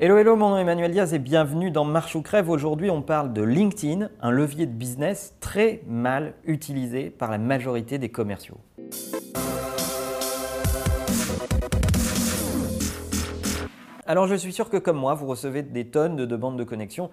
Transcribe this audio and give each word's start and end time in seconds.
Hello, 0.00 0.16
hello, 0.16 0.36
mon 0.36 0.50
nom 0.50 0.58
est 0.58 0.60
Emmanuel 0.60 0.92
Diaz 0.92 1.12
et 1.12 1.18
bienvenue 1.18 1.72
dans 1.72 1.84
Marche 1.84 2.14
ou 2.14 2.22
Crève. 2.22 2.48
Aujourd'hui, 2.48 2.88
on 2.88 3.02
parle 3.02 3.32
de 3.32 3.42
LinkedIn, 3.42 4.10
un 4.20 4.30
levier 4.30 4.64
de 4.66 4.70
business 4.70 5.34
très 5.40 5.80
mal 5.88 6.34
utilisé 6.44 7.10
par 7.10 7.32
la 7.32 7.38
majorité 7.38 7.98
des 7.98 8.08
commerciaux. 8.08 8.58
Alors, 14.06 14.28
je 14.28 14.36
suis 14.36 14.52
sûr 14.52 14.70
que 14.70 14.76
comme 14.76 14.98
moi, 14.98 15.14
vous 15.14 15.26
recevez 15.26 15.64
des 15.64 15.88
tonnes 15.88 16.14
de 16.14 16.26
demandes 16.26 16.56
de 16.56 16.62
connexion 16.62 17.10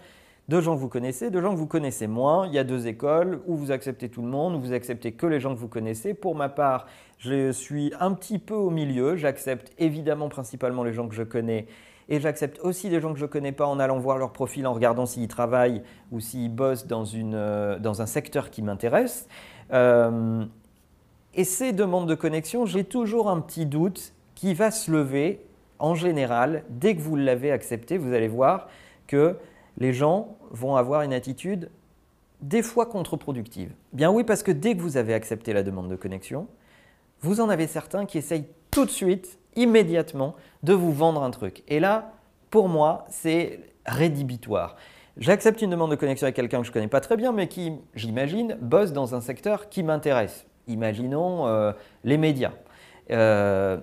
de 0.47 0.61
gens 0.61 0.75
que 0.75 0.81
vous 0.81 0.89
connaissez, 0.89 1.31
de 1.31 1.41
gens 1.41 1.53
que 1.53 1.57
vous 1.57 1.65
connaissez 1.65 2.05
moins. 2.05 2.45
Il 2.45 2.53
y 2.53 2.59
a 2.59 2.63
deux 2.63 2.85
écoles 2.85 3.41
où 3.47 3.55
vous 3.55 3.71
acceptez 3.71 4.09
tout 4.09 4.21
le 4.21 4.27
monde, 4.27 4.53
où 4.53 4.59
vous 4.59 4.73
acceptez 4.73 5.13
que 5.13 5.25
les 5.25 5.39
gens 5.39 5.55
que 5.55 5.59
vous 5.59 5.67
connaissez. 5.67 6.13
Pour 6.13 6.35
ma 6.35 6.49
part, 6.49 6.85
je 7.17 7.51
suis 7.51 7.93
un 7.99 8.13
petit 8.13 8.37
peu 8.37 8.53
au 8.53 8.69
milieu. 8.69 9.15
J'accepte 9.15 9.71
évidemment 9.79 10.29
principalement 10.29 10.83
les 10.83 10.93
gens 10.93 11.07
que 11.07 11.15
je 11.15 11.23
connais 11.23 11.65
et 12.07 12.19
j'accepte 12.19 12.59
aussi 12.59 12.89
des 12.89 13.01
gens 13.01 13.13
que 13.13 13.19
je 13.19 13.25
ne 13.25 13.29
connais 13.29 13.51
pas 13.51 13.65
en 13.65 13.79
allant 13.79 13.97
voir 13.97 14.17
leur 14.17 14.31
profil, 14.31 14.67
en 14.67 14.73
regardant 14.73 15.05
s'ils 15.05 15.27
travaillent 15.27 15.81
ou 16.11 16.19
s'ils 16.19 16.53
bossent 16.53 16.85
dans, 16.85 17.03
euh, 17.15 17.79
un 17.83 18.05
secteur 18.05 18.51
qui 18.51 18.61
m'intéresse. 18.61 19.27
Euh, 19.73 20.45
et 21.33 21.43
ces 21.43 21.73
demandes 21.73 22.07
de 22.07 22.15
connexion, 22.15 22.65
j'ai 22.65 22.83
toujours 22.83 23.29
un 23.29 23.41
petit 23.41 23.65
doute 23.65 24.13
qui 24.35 24.53
va 24.53 24.71
se 24.71 24.91
lever 24.91 25.45
en 25.79 25.95
général. 25.95 26.63
Dès 26.69 26.95
que 26.95 27.01
vous 27.01 27.15
l'avez 27.15 27.51
accepté, 27.51 27.97
vous 27.97 28.13
allez 28.13 28.27
voir 28.27 28.67
que 29.07 29.35
les 29.77 29.91
gens 29.91 30.37
vont 30.51 30.75
avoir 30.75 31.01
une 31.01 31.13
attitude 31.13 31.69
des 32.41 32.61
fois 32.61 32.85
contre-productive. 32.85 33.73
Bien 33.93 34.11
oui, 34.11 34.23
parce 34.23 34.43
que 34.43 34.51
dès 34.51 34.75
que 34.75 34.81
vous 34.81 34.97
avez 34.97 35.13
accepté 35.13 35.53
la 35.53 35.63
demande 35.63 35.89
de 35.89 35.95
connexion, 35.95 36.47
vous 37.21 37.41
en 37.41 37.49
avez 37.49 37.67
certains 37.67 38.05
qui 38.05 38.17
essayent 38.17 38.45
tout 38.71 38.85
de 38.85 38.91
suite 38.91 39.39
immédiatement 39.55 40.35
de 40.63 40.73
vous 40.73 40.91
vendre 40.91 41.23
un 41.23 41.31
truc. 41.31 41.63
Et 41.67 41.79
là, 41.79 42.13
pour 42.49 42.69
moi, 42.69 43.05
c'est 43.09 43.59
rédhibitoire. 43.85 44.75
J'accepte 45.17 45.61
une 45.61 45.69
demande 45.69 45.91
de 45.91 45.95
connexion 45.95 46.25
avec 46.25 46.35
quelqu'un 46.35 46.59
que 46.59 46.65
je 46.65 46.71
ne 46.71 46.73
connais 46.73 46.87
pas 46.87 46.99
très 46.99 47.15
bien, 47.15 47.31
mais 47.31 47.47
qui, 47.47 47.73
j'imagine, 47.93 48.57
bosse 48.59 48.91
dans 48.91 49.15
un 49.15 49.21
secteur 49.21 49.69
qui 49.69 49.81
m'intéresse. 49.81 50.45
Imaginons 50.67 51.47
euh, 51.47 51.71
les 52.03 52.17
médias. 52.17 52.51
Euh, 53.11 53.77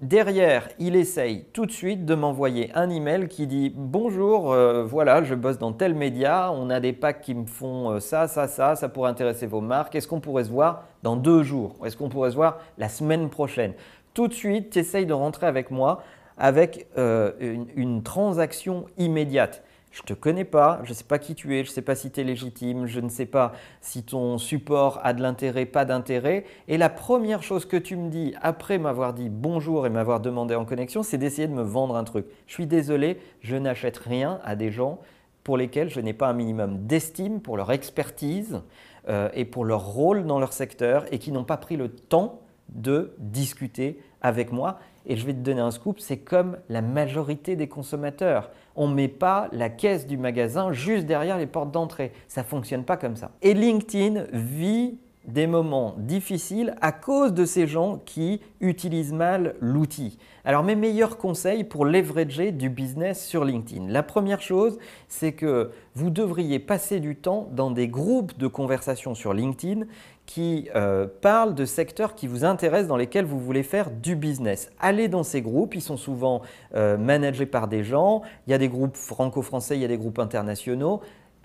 derrière, 0.00 0.68
il 0.78 0.96
essaye 0.96 1.44
tout 1.52 1.66
de 1.66 1.72
suite 1.72 2.06
de 2.06 2.14
m'envoyer 2.14 2.70
un 2.74 2.88
email 2.88 3.28
qui 3.28 3.46
dit 3.46 3.70
Bonjour, 3.74 4.50
euh, 4.50 4.82
voilà, 4.84 5.22
je 5.24 5.34
bosse 5.34 5.58
dans 5.58 5.72
tel 5.72 5.94
média, 5.94 6.50
on 6.52 6.70
a 6.70 6.80
des 6.80 6.94
packs 6.94 7.20
qui 7.20 7.34
me 7.34 7.44
font 7.44 8.00
ça, 8.00 8.26
ça, 8.26 8.48
ça, 8.48 8.76
ça 8.76 8.88
pourrait 8.88 9.10
intéresser 9.10 9.46
vos 9.46 9.60
marques. 9.60 9.94
Est-ce 9.94 10.08
qu'on 10.08 10.20
pourrait 10.20 10.44
se 10.44 10.50
voir 10.50 10.84
dans 11.02 11.16
deux 11.16 11.42
jours? 11.42 11.74
Est-ce 11.84 11.98
qu'on 11.98 12.08
pourrait 12.08 12.30
se 12.30 12.36
voir 12.36 12.60
la 12.78 12.88
semaine 12.88 13.28
prochaine? 13.28 13.74
Tout 14.16 14.28
de 14.28 14.32
suite, 14.32 14.70
tu 14.70 14.78
essayes 14.78 15.04
de 15.04 15.12
rentrer 15.12 15.46
avec 15.46 15.70
moi 15.70 16.02
avec 16.38 16.86
euh, 16.96 17.32
une, 17.76 18.02
transaction 18.02 18.86
immédiate. 18.96 19.62
Je 19.92 20.00
ne 20.00 20.06
te 20.06 20.14
connais 20.14 20.44
pas, 20.44 20.80
je 20.84 20.90
ne 20.90 20.94
sais 20.94 21.04
pas 21.04 21.18
qui 21.18 21.34
tu 21.34 21.54
es, 21.54 21.64
je 21.64 21.70
ne 21.70 21.74
sais 21.74 21.82
pas 21.82 21.94
si 21.94 22.10
tu 22.10 22.20
es 22.20 22.24
légitime, 22.24 22.86
je 22.86 23.00
ne 23.00 23.10
sais 23.10 23.26
pas 23.26 23.52
si 23.82 24.04
ton 24.04 24.38
support 24.38 25.00
a 25.02 25.12
de 25.12 25.20
l'intérêt, 25.20 25.66
pas 25.66 25.84
d'intérêt. 25.84 26.44
Et 26.66 26.78
la 26.78 26.88
première 26.88 27.42
chose 27.42 27.66
que 27.66 27.76
tu 27.76 27.94
me 27.94 28.08
dis 28.08 28.34
après 28.40 28.78
m'avoir 28.78 29.12
dit 29.12 29.28
bonjour 29.28 29.86
et 29.86 29.90
m'avoir 29.90 30.20
demandé 30.20 30.54
en 30.54 30.64
connexion, 30.64 31.02
c'est 31.02 31.18
d'essayer 31.18 31.46
de 31.46 31.52
me 31.52 31.62
vendre 31.62 31.94
un 31.94 32.04
truc. 32.04 32.24
Je 32.46 32.54
suis 32.54 32.66
désolé, 32.66 33.18
je 33.42 33.56
n'achète 33.56 33.98
rien 33.98 34.40
à 34.44 34.56
des 34.56 34.70
gens 34.70 34.98
pour 35.44 35.58
lesquels 35.58 35.90
je 35.90 36.00
n'ai 36.00 36.14
pas 36.14 36.28
un 36.28 36.34
minimum 36.34 36.86
d'estime 36.86 37.42
pour 37.42 37.58
leur 37.58 37.70
expertise 37.70 38.62
euh, 39.10 39.28
et 39.34 39.44
pour 39.44 39.66
leur 39.66 39.86
rôle 39.86 40.24
dans 40.24 40.40
leur 40.40 40.54
secteur 40.54 41.04
et 41.12 41.18
qui 41.18 41.32
n'ont 41.32 41.44
pas 41.44 41.58
pris 41.58 41.76
le 41.76 41.90
temps 41.90 42.40
de 42.68 43.14
discuter 43.18 44.00
avec 44.20 44.52
moi. 44.52 44.78
Et 45.06 45.16
je 45.16 45.24
vais 45.24 45.32
te 45.32 45.38
donner 45.38 45.60
un 45.60 45.70
scoop, 45.70 46.00
c'est 46.00 46.18
comme 46.18 46.58
la 46.68 46.82
majorité 46.82 47.54
des 47.54 47.68
consommateurs. 47.68 48.50
On 48.74 48.88
ne 48.88 48.94
met 48.94 49.08
pas 49.08 49.48
la 49.52 49.68
caisse 49.68 50.06
du 50.06 50.16
magasin 50.16 50.72
juste 50.72 51.06
derrière 51.06 51.38
les 51.38 51.46
portes 51.46 51.70
d'entrée. 51.70 52.12
Ça 52.26 52.42
ne 52.42 52.46
fonctionne 52.46 52.84
pas 52.84 52.96
comme 52.96 53.16
ça. 53.16 53.30
Et 53.40 53.54
LinkedIn 53.54 54.24
vit 54.32 54.98
des 55.26 55.46
moments 55.46 55.94
difficiles 55.98 56.74
à 56.80 56.92
cause 56.92 57.32
de 57.32 57.44
ces 57.44 57.66
gens 57.66 58.00
qui 58.04 58.40
utilisent 58.60 59.12
mal 59.12 59.54
l'outil. 59.60 60.18
Alors 60.44 60.62
mes 60.62 60.76
meilleurs 60.76 61.18
conseils 61.18 61.64
pour 61.64 61.84
leverager 61.84 62.52
du 62.52 62.70
business 62.70 63.24
sur 63.26 63.44
LinkedIn. 63.44 63.88
La 63.88 64.02
première 64.02 64.40
chose, 64.40 64.78
c'est 65.08 65.32
que 65.32 65.70
vous 65.94 66.10
devriez 66.10 66.58
passer 66.58 67.00
du 67.00 67.16
temps 67.16 67.48
dans 67.52 67.70
des 67.70 67.88
groupes 67.88 68.38
de 68.38 68.46
conversation 68.46 69.14
sur 69.14 69.34
LinkedIn 69.34 69.86
qui 70.26 70.68
euh, 70.74 71.06
parlent 71.20 71.54
de 71.54 71.64
secteurs 71.64 72.14
qui 72.14 72.26
vous 72.26 72.44
intéressent, 72.44 72.88
dans 72.88 72.96
lesquels 72.96 73.24
vous 73.24 73.40
voulez 73.40 73.62
faire 73.62 73.90
du 73.90 74.16
business. 74.16 74.70
Allez 74.80 75.08
dans 75.08 75.22
ces 75.22 75.40
groupes, 75.40 75.74
ils 75.74 75.80
sont 75.80 75.96
souvent 75.96 76.42
euh, 76.74 76.96
managés 76.98 77.46
par 77.46 77.68
des 77.68 77.84
gens, 77.84 78.22
il 78.46 78.50
y 78.50 78.54
a 78.54 78.58
des 78.58 78.68
groupes 78.68 78.96
franco-français, 78.96 79.76
il 79.76 79.82
y 79.82 79.84
a 79.84 79.88
des 79.88 79.98
groupes 79.98 80.18
internationaux. 80.18 81.00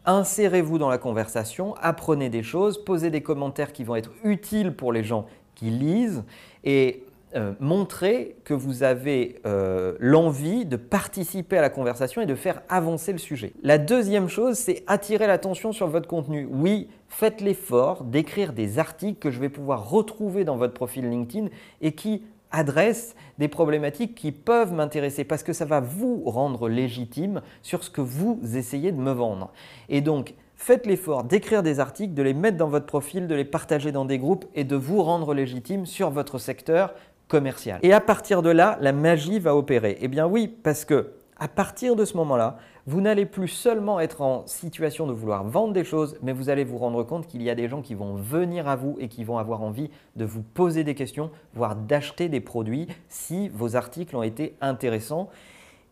Insérez-vous 0.06 0.80
dans 0.80 0.90
la 0.90 0.98
conversation, 0.98 1.76
apprenez 1.76 2.30
des 2.30 2.42
choses, 2.42 2.84
posez 2.84 3.12
des 3.12 3.22
commentaires 3.22 3.72
qui 3.72 3.84
vont 3.84 3.96
être 3.96 4.12
utiles 4.24 4.76
pour 4.76 4.92
les 4.92 5.04
gens 5.04 5.28
qui 5.54 5.66
lisent 5.70 6.24
et 6.64 7.04
euh, 7.36 7.54
montrez 7.60 8.36
que 8.44 8.54
vous 8.54 8.84
avez 8.84 9.40
euh, 9.46 9.96
l'envie 10.00 10.66
de 10.66 10.76
participer 10.76 11.58
à 11.58 11.62
la 11.62 11.70
conversation 11.70 12.22
et 12.22 12.26
de 12.26 12.36
faire 12.36 12.62
avancer 12.68 13.14
le 13.14 13.20
sujet. 13.20 13.54
La 13.64 13.78
deuxième 13.78 14.28
chose, 14.28 14.58
c'est 14.58 14.84
attirer 14.88 15.28
l'attention 15.28 15.72
sur 15.72 15.88
votre 15.88 16.10
contenu. 16.10 16.46
Oui, 16.52 16.90
faites 17.08 17.40
l'effort 17.40 18.04
d'écrire 18.04 18.52
des 18.52 18.80
articles 18.80 19.20
que 19.20 19.32
je 19.32 19.40
vais 19.40 19.50
pouvoir 19.50 19.90
retrouver 19.90 20.44
dans 20.44 20.58
votre 20.58 20.74
profil 20.74 21.10
LinkedIn 21.10 21.48
et 21.82 21.94
qui 21.94 22.24
adresse 22.52 23.16
des 23.38 23.48
problématiques 23.48 24.16
qui 24.16 24.32
peuvent 24.32 24.74
m'intéresser 24.74 25.24
parce 25.24 25.44
que 25.44 25.54
ça 25.54 25.66
va 25.66 25.80
vous 25.80 26.24
rendre 26.26 26.70
légitime 26.70 27.42
sur 27.62 27.84
ce 27.84 27.90
que 27.90 28.02
vous 28.02 28.40
essayez 28.56 28.92
de 28.92 29.00
me 29.00 29.12
vendre. 29.12 29.52
Et 29.90 30.02
donc, 30.02 30.36
faites 30.56 30.86
l'effort 30.86 31.24
d'écrire 31.24 31.64
des 31.64 31.80
articles, 31.80 32.14
de 32.14 32.22
les 32.22 32.34
mettre 32.34 32.58
dans 32.58 32.68
votre 32.68 32.86
profil, 32.86 33.28
de 33.28 33.36
les 33.36 33.46
partager 33.46 33.92
dans 33.92 34.06
des 34.06 34.20
groupes 34.20 34.46
et 34.54 34.64
de 34.64 34.76
vous 34.76 35.02
rendre 35.02 35.34
légitime 35.34 35.86
sur 35.86 36.10
votre 36.10 36.38
secteur 36.38 36.94
commercial. 37.28 37.80
Et 37.82 37.94
à 37.94 38.02
partir 38.02 38.42
de 38.42 38.50
là, 38.50 38.78
la 38.82 38.92
magie 38.92 39.40
va 39.40 39.56
opérer. 39.56 39.98
Eh 40.02 40.08
bien 40.08 40.28
oui, 40.28 40.48
parce 40.48 40.86
que 40.86 41.14
à 41.38 41.48
partir 41.48 41.96
de 41.96 42.06
ce 42.06 42.16
moment-là, 42.18 42.58
vous 42.88 43.02
n'allez 43.02 43.26
plus 43.26 43.48
seulement 43.48 44.00
être 44.00 44.22
en 44.22 44.46
situation 44.48 45.06
de 45.08 45.14
vouloir 45.14 45.44
vendre 45.44 45.74
des 45.74 45.84
choses, 45.84 46.18
mais 46.22 46.34
vous 46.34 46.50
allez 46.50 46.64
vous 46.64 46.78
rendre 46.78 47.04
compte 47.04 47.28
qu'il 47.28 47.44
y 47.44 47.50
a 47.50 47.56
des 47.56 47.68
gens 47.68 47.82
qui 47.82 47.94
vont 47.94 48.16
venir 48.16 48.68
à 48.68 48.76
vous 48.76 48.98
et 49.00 49.08
qui 49.08 49.24
vont 49.24 49.38
avoir 49.38 49.62
envie 49.62 49.90
de 50.16 50.26
vous 50.26 50.42
poser 50.42 50.84
des 50.84 50.96
questions, 50.96 51.30
voire 51.54 51.76
d'acheter 51.76 52.30
des 52.30 52.42
produits 52.42 52.88
si 53.10 53.50
vos 53.50 53.76
articles 53.76 54.16
ont 54.16 54.24
été 54.24 54.56
intéressants. 54.62 55.30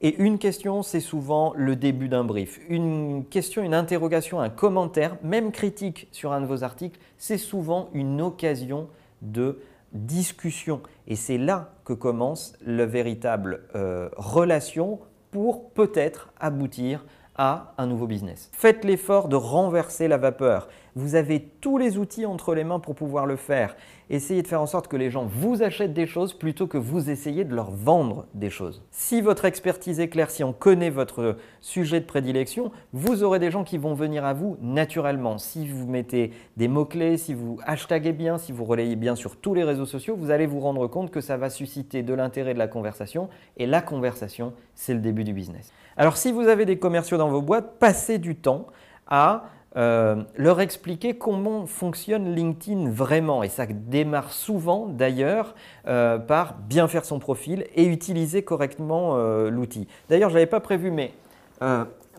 Et 0.01 0.15
une 0.17 0.39
question, 0.39 0.81
c'est 0.81 1.01
souvent 1.01 1.53
le 1.55 1.75
début 1.75 2.07
d'un 2.07 2.23
brief. 2.23 2.59
Une 2.69 3.25
question, 3.25 3.61
une 3.61 3.73
interrogation, 3.73 4.39
un 4.39 4.49
commentaire, 4.49 5.17
même 5.23 5.51
critique 5.51 6.07
sur 6.11 6.31
un 6.31 6.39
de 6.39 6.45
vos 6.45 6.63
articles, 6.63 6.99
c'est 7.17 7.37
souvent 7.37 7.89
une 7.93 8.21
occasion 8.21 8.87
de 9.21 9.59
discussion. 9.91 10.81
Et 11.07 11.15
c'est 11.15 11.37
là 11.37 11.73
que 11.83 11.93
commence 11.93 12.53
la 12.65 12.85
véritable 12.85 13.63
euh, 13.75 14.09
relation 14.15 14.99
pour 15.31 15.69
peut-être 15.71 16.31
aboutir 16.39 17.05
à 17.35 17.73
un 17.77 17.87
nouveau 17.87 18.05
business. 18.05 18.49
Faites 18.51 18.83
l'effort 18.83 19.29
de 19.29 19.37
renverser 19.37 20.09
la 20.09 20.17
vapeur. 20.17 20.67
Vous 20.95 21.15
avez 21.15 21.39
tous 21.61 21.77
les 21.77 21.97
outils 21.97 22.25
entre 22.25 22.53
les 22.53 22.65
mains 22.65 22.79
pour 22.79 22.95
pouvoir 22.95 23.25
le 23.25 23.37
faire. 23.37 23.77
Essayez 24.11 24.41
de 24.41 24.47
faire 24.47 24.61
en 24.61 24.65
sorte 24.65 24.87
que 24.87 24.97
les 24.97 25.11
gens 25.11 25.25
vous 25.25 25.61
achètent 25.61 25.93
des 25.93 26.07
choses 26.07 26.33
plutôt 26.33 26.65
que 26.65 26.79
vous 26.79 27.11
essayez 27.11 27.43
de 27.43 27.53
leur 27.53 27.69
vendre 27.69 28.25
des 28.33 28.49
choses. 28.49 28.81
Si 28.89 29.21
votre 29.21 29.45
expertise 29.45 29.99
est 29.99 30.09
claire, 30.09 30.31
si 30.31 30.43
on 30.43 30.51
connaît 30.51 30.89
votre 30.89 31.37
sujet 31.61 31.99
de 31.99 32.05
prédilection, 32.05 32.71
vous 32.91 33.23
aurez 33.23 33.37
des 33.37 33.51
gens 33.51 33.63
qui 33.63 33.77
vont 33.77 33.93
venir 33.93 34.25
à 34.25 34.33
vous 34.33 34.57
naturellement. 34.61 35.37
Si 35.37 35.67
vous 35.67 35.85
mettez 35.87 36.31
des 36.57 36.67
mots-clés, 36.67 37.17
si 37.17 37.35
vous 37.35 37.59
hashtaguez 37.67 38.13
bien, 38.13 38.39
si 38.39 38.51
vous 38.51 38.65
relayez 38.65 38.95
bien 38.95 39.15
sur 39.15 39.35
tous 39.35 39.53
les 39.53 39.63
réseaux 39.63 39.85
sociaux, 39.85 40.15
vous 40.17 40.31
allez 40.31 40.47
vous 40.47 40.59
rendre 40.59 40.87
compte 40.87 41.11
que 41.11 41.21
ça 41.21 41.37
va 41.37 41.51
susciter 41.51 42.01
de 42.01 42.13
l'intérêt 42.15 42.55
de 42.55 42.59
la 42.59 42.67
conversation. 42.67 43.29
Et 43.57 43.67
la 43.67 43.81
conversation, 43.81 44.53
c'est 44.73 44.95
le 44.95 45.01
début 45.01 45.23
du 45.23 45.33
business. 45.33 45.71
Alors 45.97 46.17
si 46.17 46.31
vous 46.31 46.47
avez 46.47 46.65
des 46.65 46.79
commerciaux 46.79 47.17
dans 47.17 47.29
vos 47.29 47.43
boîtes, 47.43 47.77
passez 47.77 48.17
du 48.17 48.35
temps 48.35 48.65
à 49.05 49.43
euh, 49.77 50.23
leur 50.35 50.61
expliquer 50.61 51.13
comment 51.13 51.67
fonctionne 51.67 52.33
LinkedIn 52.33 52.89
vraiment. 52.89 53.43
Et 53.43 53.49
ça 53.49 53.65
démarre 53.67 54.31
souvent 54.31 54.87
d'ailleurs 54.87 55.53
euh, 55.87 56.17
par 56.17 56.55
bien 56.55 56.87
faire 56.87 57.05
son 57.05 57.19
profil 57.19 57.65
et 57.75 57.85
utiliser 57.85 58.41
correctement 58.41 59.15
euh, 59.15 59.49
l'outil. 59.49 59.87
D'ailleurs, 60.09 60.29
je 60.29 60.35
n'avais 60.35 60.47
pas 60.47 60.59
prévu, 60.59 60.91
mais 60.91 61.13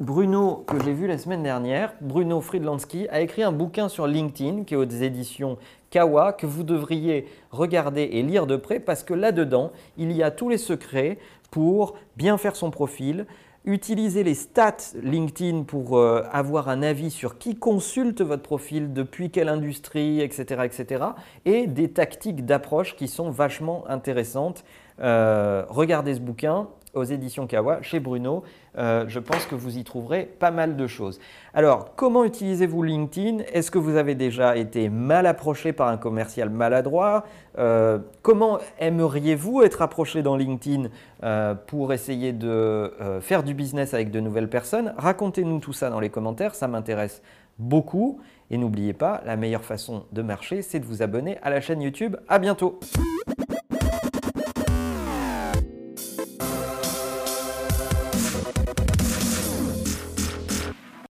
Bruno, 0.00 0.64
que 0.66 0.82
j'ai 0.82 0.92
vu 0.92 1.06
la 1.06 1.18
semaine 1.18 1.42
dernière, 1.42 1.94
Bruno 2.00 2.40
Friedlansky, 2.40 3.08
a 3.08 3.20
écrit 3.20 3.42
un 3.42 3.52
bouquin 3.52 3.88
sur 3.88 4.06
LinkedIn 4.06 4.64
qui 4.64 4.74
est 4.74 4.76
aux 4.76 4.84
éditions 4.84 5.58
Kawa 5.90 6.32
que 6.32 6.46
vous 6.46 6.62
devriez 6.62 7.26
regarder 7.50 8.02
et 8.02 8.22
lire 8.22 8.46
de 8.46 8.56
près 8.56 8.80
parce 8.80 9.02
que 9.02 9.12
là-dedans, 9.12 9.72
il 9.98 10.12
y 10.12 10.22
a 10.22 10.30
tous 10.30 10.48
les 10.48 10.58
secrets 10.58 11.18
pour 11.50 11.96
bien 12.16 12.38
faire 12.38 12.56
son 12.56 12.70
profil, 12.70 13.26
Utilisez 13.66 14.24
les 14.24 14.34
stats 14.34 14.94
LinkedIn 15.02 15.64
pour 15.64 15.98
euh, 15.98 16.24
avoir 16.32 16.70
un 16.70 16.82
avis 16.82 17.10
sur 17.10 17.36
qui 17.36 17.56
consulte 17.56 18.22
votre 18.22 18.42
profil, 18.42 18.94
depuis 18.94 19.30
quelle 19.30 19.50
industrie, 19.50 20.22
etc. 20.22 20.62
etc. 20.64 21.04
et 21.44 21.66
des 21.66 21.90
tactiques 21.90 22.46
d'approche 22.46 22.96
qui 22.96 23.06
sont 23.06 23.30
vachement 23.30 23.84
intéressantes. 23.86 24.64
Euh, 25.00 25.64
regardez 25.68 26.14
ce 26.14 26.20
bouquin, 26.20 26.68
aux 26.94 27.04
éditions 27.04 27.46
Kawa, 27.46 27.82
chez 27.82 28.00
Bruno. 28.00 28.42
Euh, 28.78 29.04
je 29.08 29.18
pense 29.18 29.46
que 29.46 29.54
vous 29.54 29.78
y 29.78 29.84
trouverez 29.84 30.24
pas 30.24 30.50
mal 30.50 30.76
de 30.76 30.86
choses. 30.86 31.20
Alors, 31.54 31.94
comment 31.96 32.24
utilisez-vous 32.24 32.82
LinkedIn? 32.82 33.44
Est-ce 33.52 33.70
que 33.70 33.78
vous 33.78 33.96
avez 33.96 34.14
déjà 34.14 34.56
été 34.56 34.88
mal 34.88 35.26
approché 35.26 35.72
par 35.72 35.88
un 35.88 35.96
commercial 35.96 36.50
maladroit? 36.50 37.24
Euh, 37.58 37.98
Comment 38.22 38.58
aimeriez-vous 38.78 39.62
être 39.62 39.82
approché 39.82 40.22
dans 40.22 40.36
LinkedIn 40.36 40.88
euh, 41.22 41.54
pour 41.54 41.92
essayer 41.92 42.32
de 42.32 42.92
faire 43.20 43.42
du 43.42 43.54
business 43.54 43.94
avec 43.94 44.10
de 44.10 44.20
nouvelles 44.20 44.48
personnes? 44.50 44.94
Racontez-nous 44.96 45.58
tout 45.58 45.72
ça 45.72 45.90
dans 45.90 46.00
les 46.00 46.10
commentaires, 46.10 46.54
ça 46.54 46.68
m'intéresse 46.68 47.22
beaucoup. 47.58 48.20
Et 48.50 48.58
n'oubliez 48.58 48.92
pas, 48.92 49.22
la 49.24 49.36
meilleure 49.36 49.64
façon 49.64 50.04
de 50.10 50.22
marcher, 50.22 50.62
c'est 50.62 50.80
de 50.80 50.84
vous 50.84 51.02
abonner 51.02 51.38
à 51.42 51.50
la 51.50 51.60
chaîne 51.60 51.82
YouTube. 51.82 52.16
À 52.28 52.38
bientôt 52.38 52.80